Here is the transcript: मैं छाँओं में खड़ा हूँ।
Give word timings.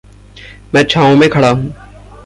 मैं 0.75 0.83
छाँओं 0.83 1.15
में 1.15 1.29
खड़ा 1.29 1.49
हूँ। 1.49 1.73